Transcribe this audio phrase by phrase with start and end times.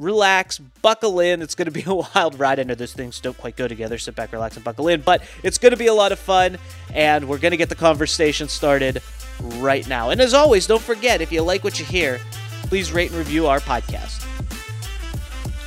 [0.00, 1.42] relax, buckle in.
[1.42, 2.58] It's going to be a wild ride.
[2.58, 3.98] I know those things don't quite go together.
[3.98, 6.58] Sit back, relax, and buckle in, but it's going to be a lot of fun,
[6.92, 9.02] and we're going to get the conversation started
[9.58, 10.10] right now.
[10.10, 12.18] And as always, don't forget if you like what you hear,
[12.64, 14.26] please rate and review our podcast.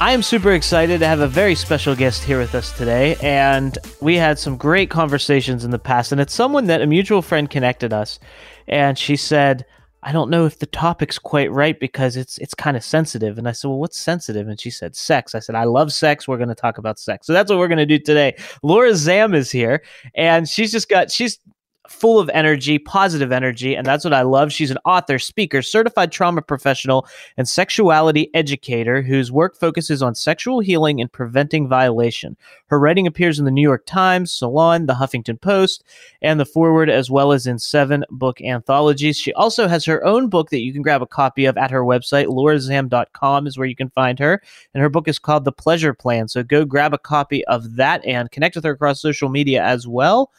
[0.02, 3.78] I am super excited to have a very special guest here with us today, and
[4.02, 6.12] we had some great conversations in the past.
[6.12, 8.20] And it's someone that a mutual friend connected us,
[8.68, 9.66] and she said,
[10.04, 13.48] "I don't know if the topic's quite right because it's it's kind of sensitive." And
[13.48, 16.28] I said, "Well, what's sensitive?" And she said, "Sex." I said, "I love sex.
[16.28, 18.36] We're going to talk about sex." So that's what we're going to do today.
[18.62, 19.84] Laura Zam is here,
[20.16, 21.40] and she's just got she's
[21.90, 24.54] full of energy, positive energy, and that's what I love.
[24.54, 30.62] She's an author, speaker, certified trauma professional, and sexuality educator whose work focuses on sexual
[30.62, 32.38] healing and preventing violation.
[32.68, 35.84] Her writing appears in the New York Times, Salon, the Huffington Post,
[36.22, 39.18] and the Forward, as well as in seven book anthologies.
[39.18, 41.84] She also has her own book that you can grab a copy of at her
[41.84, 42.28] website.
[42.28, 44.42] laurazam.com is where you can find her,
[44.74, 46.30] and her book is called The Pleasure Plan.
[46.30, 49.86] So go grab a copy of that and connect with her across social media as
[49.86, 50.32] well.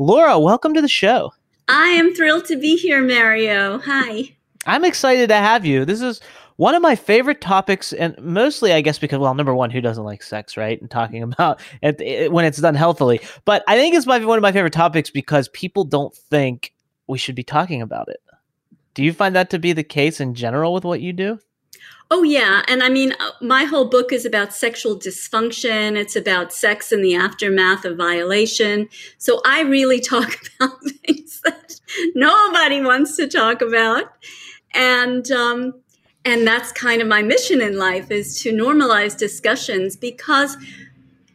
[0.00, 1.32] Laura, welcome to the show.
[1.66, 3.80] I am thrilled to be here, Mario.
[3.80, 4.32] Hi.
[4.64, 5.84] I'm excited to have you.
[5.84, 6.20] This is
[6.54, 10.04] one of my favorite topics, and mostly, I guess, because, well, number one, who doesn't
[10.04, 10.80] like sex, right?
[10.80, 13.20] And talking about it, when it's done healthily.
[13.44, 16.74] But I think it's my, one of my favorite topics because people don't think
[17.08, 18.20] we should be talking about it.
[18.94, 21.40] Do you find that to be the case in general with what you do?
[22.10, 22.62] Oh, yeah.
[22.68, 25.94] And I mean, my whole book is about sexual dysfunction.
[25.96, 28.88] It's about sex in the aftermath of violation.
[29.18, 31.80] So I really talk about things that
[32.14, 34.12] nobody wants to talk about.
[34.74, 35.74] And, um,
[36.24, 40.56] and that's kind of my mission in life is to normalize discussions because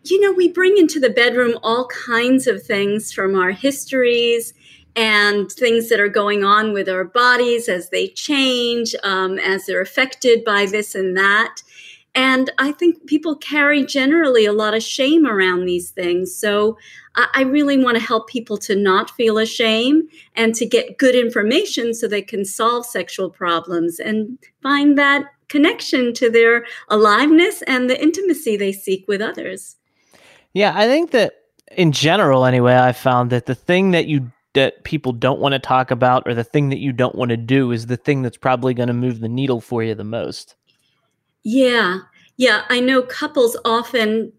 [0.04, 4.54] you know we bring into the bedroom all kinds of things from our histories
[4.96, 9.82] and things that are going on with our bodies as they change, um, as they're
[9.82, 11.62] affected by this and that.
[12.16, 16.36] And I think people carry generally a lot of shame around these things.
[16.36, 16.78] So
[17.16, 21.16] I, I really want to help people to not feel ashamed and to get good
[21.16, 27.90] information so they can solve sexual problems and find that connection to their aliveness and
[27.90, 29.78] the intimacy they seek with others.
[30.54, 31.34] Yeah, I think that
[31.72, 35.60] in general, anyway, I found that the thing that you that people don't want to
[35.60, 38.38] talk about or the thing that you don't want to do is the thing that's
[38.38, 40.56] probably going to move the needle for you the most.
[41.44, 42.00] Yeah.
[42.38, 42.64] Yeah.
[42.70, 44.32] I know couples often,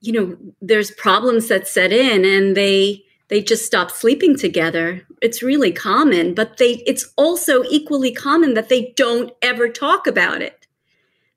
[0.00, 5.06] you know, there's problems that set in and they, they just stop sleeping together.
[5.22, 10.42] It's really common, but they, it's also equally common that they don't ever talk about
[10.42, 10.66] it.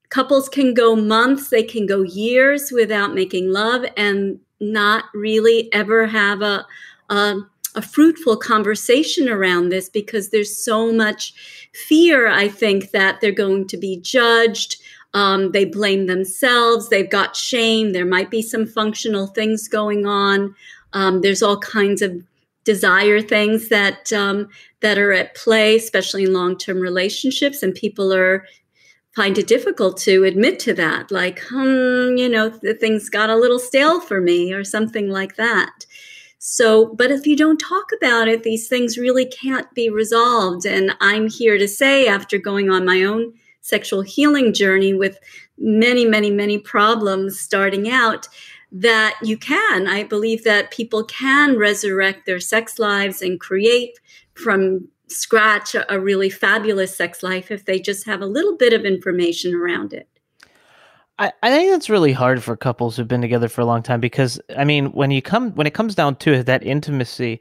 [0.10, 6.08] Couples can go months, they can go years without making love and not really ever
[6.08, 6.66] have a,
[7.10, 7.36] a
[7.76, 11.34] a fruitful conversation around this because there's so much
[11.74, 14.78] fear, I think, that they're going to be judged.
[15.14, 16.90] Um, they blame themselves.
[16.90, 17.94] They've got shame.
[17.94, 20.56] There might be some functional things going on.
[20.94, 22.24] Um, there's all kinds of
[22.64, 24.50] desire things that um,
[24.82, 28.46] that are at play, especially in long-term relationships, and people are
[29.16, 31.12] find it difficult to admit to that.
[31.12, 35.36] Like, hmm, you know, the things got a little stale for me, or something like
[35.36, 35.86] that.
[36.46, 40.66] So, but if you don't talk about it, these things really can't be resolved.
[40.66, 45.19] And I'm here to say, after going on my own sexual healing journey with
[45.57, 48.28] many, many, many problems starting out,
[48.74, 49.88] that you can.
[49.88, 53.98] I believe that people can resurrect their sex lives and create
[54.34, 58.84] from scratch a, really fabulous sex life if they just have a little bit of
[58.84, 60.10] information around it.
[61.19, 64.00] I, I think that's really hard for couples who've been together for a long time
[64.00, 67.39] because I mean when you come when it comes down to it, that intimacy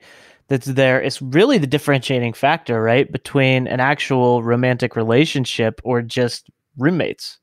[0.49, 3.11] that's there is really the differentiating factor, right?
[3.11, 7.39] Between an actual romantic relationship or just roommates.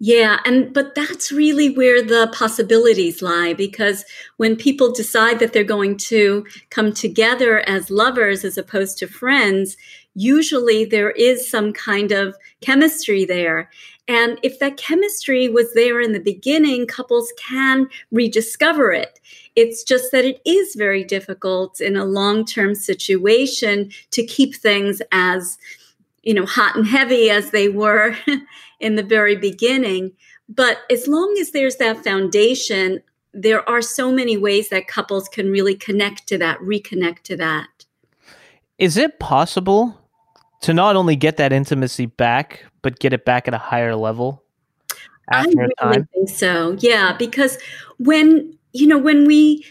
[0.00, 4.04] Yeah, and but that's really where the possibilities lie because
[4.36, 9.76] when people decide that they're going to come together as lovers as opposed to friends,
[10.14, 13.70] usually there is some kind of chemistry there.
[14.08, 19.20] And if that chemistry was there in the beginning, couples can rediscover it.
[19.54, 25.02] It's just that it is very difficult in a long term situation to keep things
[25.12, 25.58] as,
[26.22, 28.16] you know, hot and heavy as they were
[28.80, 30.12] in the very beginning.
[30.48, 33.02] But as long as there's that foundation,
[33.34, 37.84] there are so many ways that couples can really connect to that, reconnect to that.
[38.78, 39.98] Is it possible
[40.60, 44.42] to not only get that intimacy back, but get it back at a higher level
[45.30, 46.08] after I really a time?
[46.12, 46.76] think so.
[46.80, 47.58] Yeah, because
[47.98, 49.64] when you know when we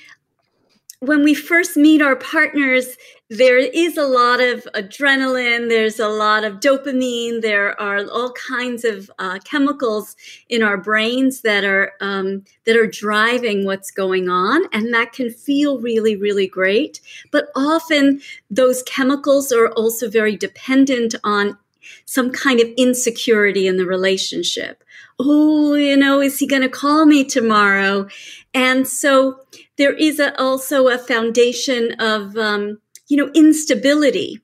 [0.99, 2.97] when we first meet our partners,
[3.29, 8.83] there is a lot of adrenaline, there's a lot of dopamine, there are all kinds
[8.83, 10.15] of uh, chemicals
[10.49, 15.29] in our brains that are um, that are driving what's going on, and that can
[15.29, 16.99] feel really, really great.
[17.31, 21.57] But often, those chemicals are also very dependent on
[22.05, 24.83] some kind of insecurity in the relationship.
[25.19, 28.07] Oh, you know, is he going to call me tomorrow?
[28.53, 29.39] And so
[29.77, 34.41] there is a, also a foundation of, um, you know, instability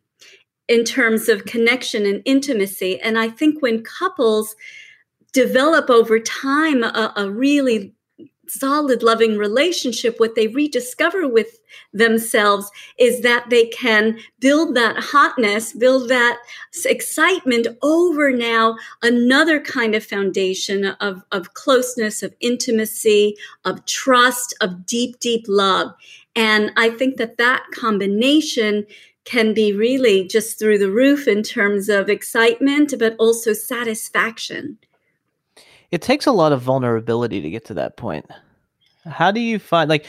[0.68, 3.00] in terms of connection and intimacy.
[3.02, 4.56] And I think when couples
[5.34, 7.94] develop over time a, a really
[8.54, 11.60] solid, loving relationship, what they rediscover with
[11.94, 16.40] themselves is that they can build that hotness, build that
[16.86, 23.36] excitement over now another kind of foundation of, of closeness, of intimacy,
[23.66, 25.94] of trust, of deep, deep love.
[26.36, 28.86] And I think that that combination
[29.26, 34.78] can be really just through the roof in terms of excitement, but also satisfaction.
[35.94, 38.26] It takes a lot of vulnerability to get to that point.
[39.06, 40.08] How do you find like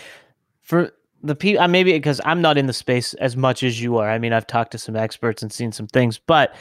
[0.62, 0.90] for
[1.22, 1.62] the people?
[1.62, 4.08] Uh, maybe because I'm not in the space as much as you are.
[4.08, 6.54] I mean, I've talked to some experts and seen some things, but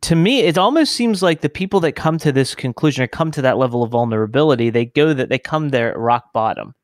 [0.00, 3.30] to me, it almost seems like the people that come to this conclusion or come
[3.30, 6.74] to that level of vulnerability, they go that they come there at rock bottom.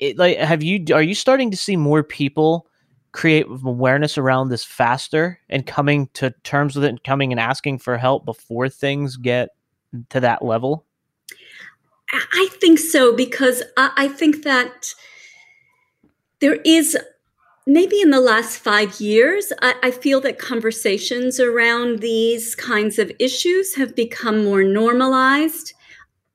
[0.00, 2.66] It, like, have you are you starting to see more people
[3.12, 7.78] create awareness around this faster and coming to terms with it and coming and asking
[7.78, 9.50] for help before things get
[10.08, 10.84] to that level?
[12.12, 14.94] I think so because I think that
[16.40, 16.96] there is
[17.66, 23.76] maybe in the last five years, I, feel that conversations around these kinds of issues
[23.76, 25.72] have become more normalized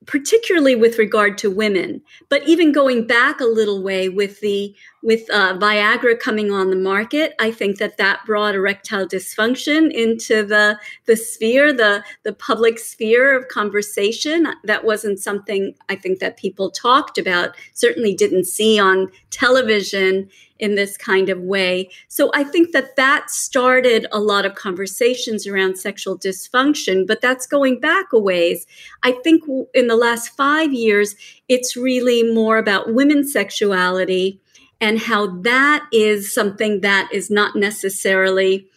[0.08, 2.00] particularly with regard to women.
[2.30, 6.76] But even going back a little way with the with uh, Viagra coming on the
[6.76, 12.78] market, I think that that brought erectile dysfunction into the the sphere, the the public
[12.78, 14.48] sphere of conversation.
[14.64, 17.54] That wasn't something I think that people talked about.
[17.74, 21.88] Certainly didn't see on television in this kind of way.
[22.08, 27.46] So I think that that started a lot of conversations around sexual dysfunction, but that's
[27.46, 28.66] going back a ways.
[29.02, 29.44] I think
[29.74, 31.14] in the last five years,
[31.48, 34.40] it's really more about women's sexuality
[34.80, 38.68] and how that is something that is not necessarily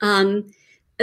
[0.00, 0.46] um,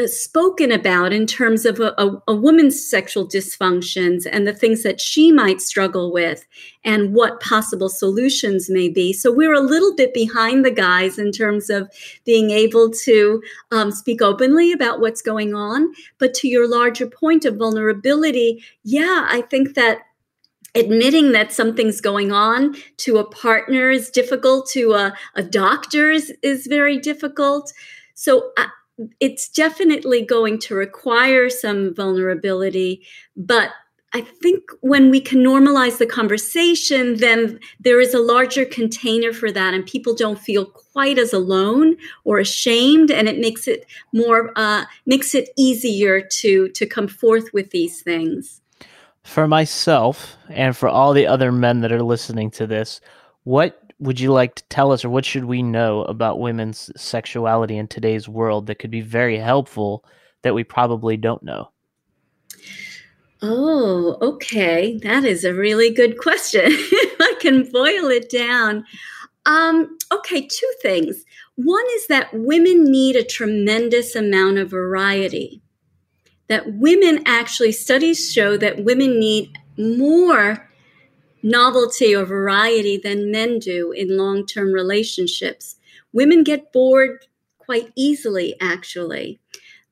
[0.05, 5.01] spoken about in terms of a, a, a, woman's sexual dysfunctions and the things that
[5.01, 6.45] she might struggle with
[6.83, 9.11] and what possible solutions may be.
[9.11, 11.91] So we're a little bit behind the guys in terms of
[12.25, 13.41] being able to
[13.71, 15.91] um, speak openly about what's going on.
[16.19, 20.01] But to your larger point of vulnerability, yeah, I think that
[20.75, 26.31] admitting that something's going on to a partner is difficult to a, a doctor is,
[26.43, 27.73] is very difficult
[28.17, 28.67] so I,
[29.19, 33.71] it's definitely going to require some vulnerability, but
[34.13, 39.51] I think when we can normalize the conversation, then there is a larger container for
[39.51, 44.51] that, and people don't feel quite as alone or ashamed, and it makes it more
[44.55, 48.61] uh, makes it easier to to come forth with these things.
[49.23, 53.01] For myself and for all the other men that are listening to this,
[53.43, 57.77] what would you like to tell us, or what should we know about women's sexuality
[57.77, 60.05] in today's world that could be very helpful
[60.43, 61.71] that we probably don't know?
[63.41, 64.97] Oh, okay.
[65.03, 66.65] That is a really good question.
[66.71, 68.85] I can boil it down.
[69.45, 71.23] Um, okay, two things.
[71.55, 75.61] One is that women need a tremendous amount of variety.
[76.49, 80.66] That women actually, studies show that women need more
[81.43, 85.75] novelty or variety than men do in long term relationships.
[86.13, 87.25] Women get bored
[87.57, 89.39] quite easily, actually.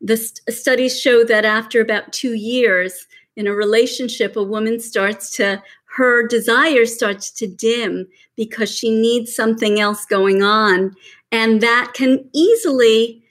[0.02, 5.36] The st- studies show that after about two years, in a relationship, a woman starts
[5.38, 5.62] to,
[5.98, 10.96] her desire starts to dim because she needs something else going on.
[11.32, 13.24] And that can easily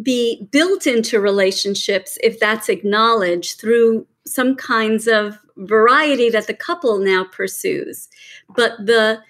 [0.00, 6.98] be built into relationships if that's acknowledged through some kinds of variety that the couple
[6.98, 8.08] now pursues.
[8.54, 9.20] But the,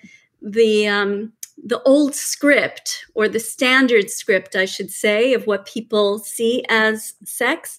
[0.41, 1.33] the, um,
[1.65, 7.15] the old script or the standard script, I should say, of what people see as
[7.25, 7.79] sex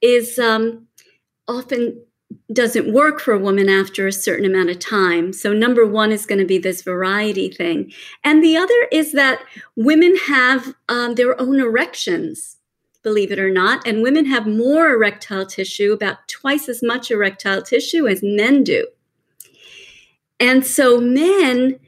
[0.00, 0.86] is um,
[1.46, 2.02] often
[2.52, 5.32] doesn't work for a woman after a certain amount of time.
[5.32, 7.92] So, number one is going to be this variety thing.
[8.24, 9.40] And the other is that
[9.76, 12.56] women have um, their own erections,
[13.02, 13.86] believe it or not.
[13.86, 18.86] And women have more erectile tissue, about twice as much erectile tissue as men do.
[20.38, 21.78] And so, men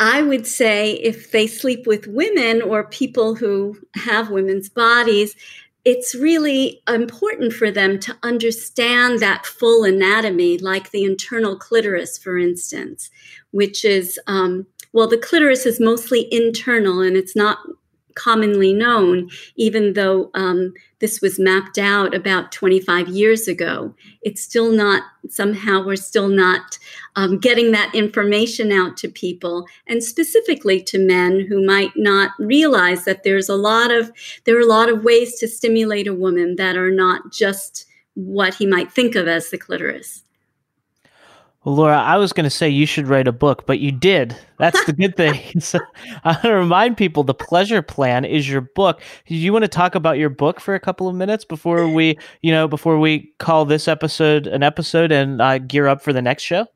[0.00, 5.36] I would say if they sleep with women or people who have women's bodies,
[5.84, 12.38] it's really important for them to understand that full anatomy, like the internal clitoris, for
[12.38, 13.10] instance,
[13.52, 17.58] which is, um, well, the clitoris is mostly internal and it's not
[18.14, 23.94] commonly known, even though um, this was mapped out about 25 years ago.
[24.22, 26.78] It's still not, somehow, we're still not
[27.16, 33.04] um, getting that information out to people, and specifically to men who might not realize
[33.04, 34.12] that there's a lot of,
[34.44, 38.54] there are a lot of ways to stimulate a woman that are not just what
[38.54, 40.23] he might think of as the clitoris.
[41.64, 44.36] Well, Laura, I was going to say you should write a book, but you did.
[44.58, 45.40] That's the good thing.
[45.60, 45.78] so
[46.22, 49.00] I want to remind people the pleasure plan is your book.
[49.26, 52.18] Do you want to talk about your book for a couple of minutes before we,
[52.42, 56.22] you know, before we call this episode an episode and uh, gear up for the
[56.22, 56.66] next show?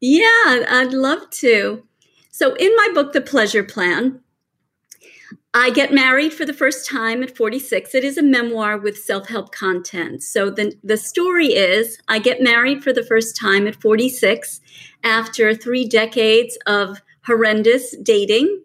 [0.00, 1.82] Yeah, I'd love to.
[2.30, 4.20] So, in my book, The Pleasure Plan,
[5.54, 7.94] I get married for the first time at 46.
[7.94, 10.22] It is a memoir with self help content.
[10.22, 14.60] So the, the story is I get married for the first time at 46
[15.02, 18.62] after three decades of horrendous dating.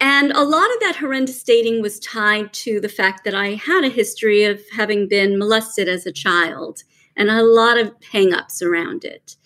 [0.00, 3.84] And a lot of that horrendous dating was tied to the fact that I had
[3.84, 6.84] a history of having been molested as a child
[7.16, 9.36] and a lot of hangups around it.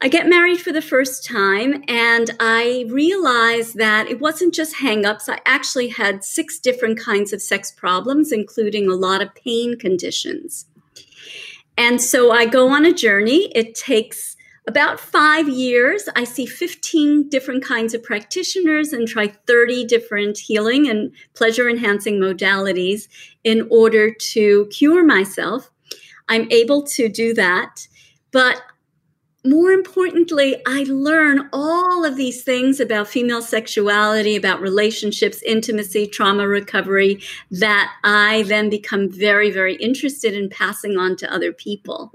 [0.00, 5.28] I get married for the first time and I realized that it wasn't just hangups.
[5.28, 10.66] I actually had six different kinds of sex problems, including a lot of pain conditions.
[11.76, 13.50] And so I go on a journey.
[13.56, 14.36] It takes
[14.68, 16.08] about five years.
[16.14, 22.20] I see 15 different kinds of practitioners and try 30 different healing and pleasure enhancing
[22.20, 23.08] modalities
[23.42, 25.70] in order to cure myself.
[26.28, 27.88] I'm able to do that.
[28.30, 28.62] But
[29.48, 36.46] more importantly, I learn all of these things about female sexuality, about relationships, intimacy, trauma
[36.46, 42.12] recovery that I then become very, very interested in passing on to other people.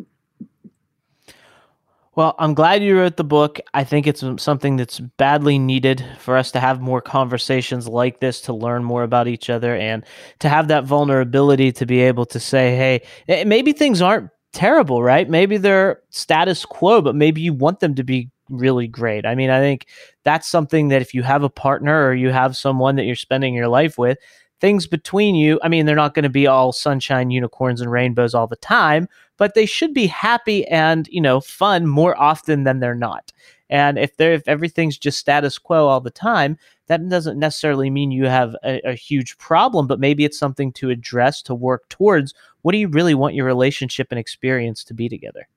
[2.15, 3.59] Well, I'm glad you wrote the book.
[3.73, 8.41] I think it's something that's badly needed for us to have more conversations like this,
[8.41, 10.05] to learn more about each other, and
[10.37, 15.03] to have that vulnerability to be able to say, hey, eh, maybe things aren't terrible,
[15.03, 15.29] right?
[15.29, 19.25] Maybe they're status quo, but maybe you want them to be really great.
[19.25, 19.87] I mean, I think
[20.23, 23.53] that's something that if you have a partner or you have someone that you're spending
[23.53, 24.17] your life with,
[24.61, 28.33] things between you, I mean, they're not going to be all sunshine, unicorns, and rainbows
[28.33, 32.79] all the time, but they should be happy and, you know, fun more often than
[32.79, 33.33] they're not.
[33.73, 38.11] And if they're if everything's just status quo all the time, that doesn't necessarily mean
[38.11, 42.35] you have a, a huge problem, but maybe it's something to address to work towards.
[42.61, 45.47] What do you really want your relationship and experience to be together?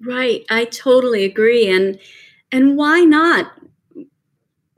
[0.00, 0.44] Right.
[0.48, 1.68] I totally agree.
[1.68, 1.98] And
[2.52, 3.50] and why not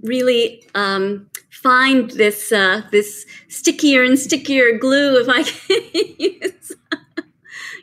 [0.02, 6.72] really um, find this uh, this stickier and stickier glue, if I can use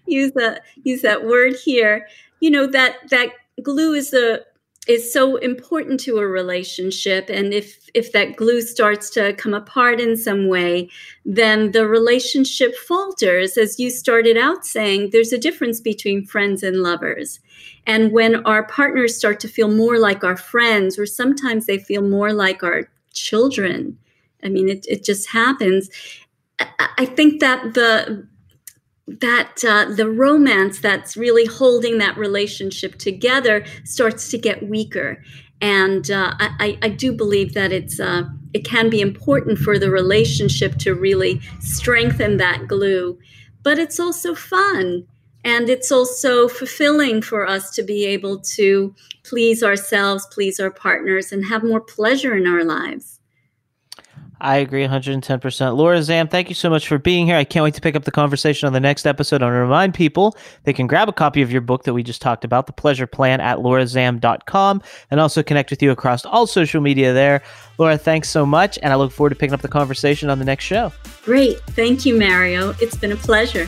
[0.07, 2.07] use that use that word here.
[2.39, 3.29] You know that that
[3.61, 4.43] glue is the
[4.87, 9.99] is so important to a relationship and if if that glue starts to come apart
[9.99, 10.89] in some way
[11.25, 16.77] then the relationship falters as you started out saying there's a difference between friends and
[16.77, 17.39] lovers.
[17.85, 22.01] And when our partners start to feel more like our friends or sometimes they feel
[22.01, 23.97] more like our children
[24.43, 25.89] i mean it, it just happens.
[26.97, 28.27] I think that the
[29.07, 35.23] that uh, the romance that's really holding that relationship together starts to get weaker.
[35.61, 39.89] And uh, I, I, do believe that it's uh, it can be important for the
[39.89, 43.17] relationship to really strengthen that glue,
[43.63, 45.07] but it's also fun
[45.43, 51.31] and it's also fulfilling for us to be able to please ourselves, please our partners,
[51.31, 53.16] and have more pleasure in our lives.
[54.39, 55.75] I agree 110%.
[55.75, 57.35] Laura Zam, thank you so much for being here.
[57.35, 59.41] I can't wait to pick up the conversation on the next episode.
[59.41, 62.03] I want to remind people they can grab a copy of your book that we
[62.03, 66.45] just talked about, The Pleasure Plan, at laurazam.com, and also connect with you across all
[66.45, 67.41] social media there.
[67.77, 70.45] Laura, thanks so much, and I look forward to picking up the conversation on the
[70.45, 70.91] next show.
[71.23, 71.59] Great.
[71.71, 72.75] Thank you, Mario.
[72.79, 73.67] It's been a pleasure.